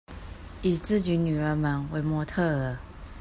[0.63, 2.77] 以自己女兒們為模特兒